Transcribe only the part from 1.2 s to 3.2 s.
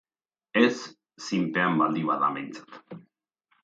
zinpean baldin bada behintzat!